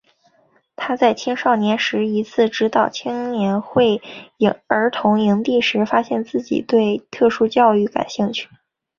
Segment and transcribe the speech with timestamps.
[0.75, 3.99] 他在青少年时一次指导青年会
[4.65, 8.49] 儿童营地时发现自己对特殊教育感兴趣。